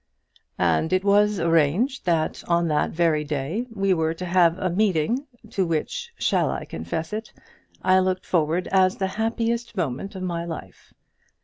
[0.57, 4.71] And it was arranged that on that very day we were to have had a
[4.71, 7.31] meeting, to which shall I confess it?
[7.83, 10.91] I looked forward as the happiest moment of my life.